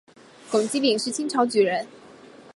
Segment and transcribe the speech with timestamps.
[0.49, 1.85] 龚积柄是清朝举人。